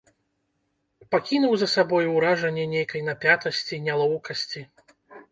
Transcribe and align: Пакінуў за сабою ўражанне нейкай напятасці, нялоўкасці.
Пакінуў 1.15 1.51
за 1.61 1.67
сабою 1.73 2.07
ўражанне 2.15 2.63
нейкай 2.71 3.03
напятасці, 3.09 3.75
нялоўкасці. 3.89 4.65